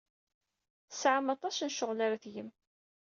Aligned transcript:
Tesɛam 0.89 1.27
aṭas 1.35 1.57
n 1.61 1.71
ccɣel 1.73 1.99
ara 2.05 2.21
tgem. 2.23 2.49